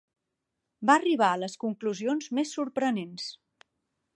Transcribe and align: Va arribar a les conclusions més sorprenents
Va 0.89 0.95
arribar 1.01 1.27
a 1.33 1.37
les 1.43 1.57
conclusions 1.65 2.31
més 2.39 2.55
sorprenents 2.59 3.29